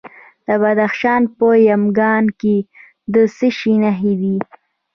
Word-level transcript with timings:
د 0.45 0.47
بدخشان 0.61 1.21
په 1.37 1.47
یمګان 1.69 2.25
کې 2.39 2.55
د 3.13 3.15
څه 3.35 3.47
شي 3.57 3.73
نښې 3.83 4.13
دي؟ 4.21 4.37